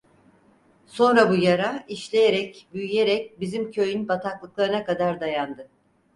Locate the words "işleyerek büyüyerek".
1.87-3.39